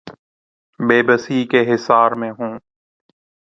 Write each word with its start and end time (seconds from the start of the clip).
بے 0.79 0.97
بسی 1.07 1.39
کے 1.51 1.61
حصار 1.73 2.11
میں 2.11 2.31
ہوں۔ 2.31 2.53